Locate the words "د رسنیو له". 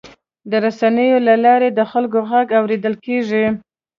0.49-1.35